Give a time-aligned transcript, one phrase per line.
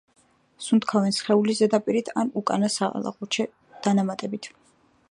[0.67, 3.47] სუნთქავენ სხეულის ზედაპირით ან უკანა სალაყუჩე
[3.89, 4.53] დანამატებით.